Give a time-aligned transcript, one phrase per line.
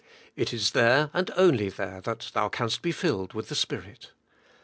[0.35, 4.09] It is there^ and only there^ that thou canst be filled with the Spirit.